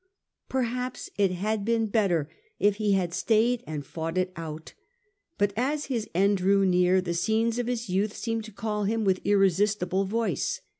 [0.49, 4.73] Perhaps it had been better if he had stayed and fought it out
[5.37, 9.03] But as his end drew near, the scenes of his youth seemed to call him
[9.05, 10.61] with an irresistible voice.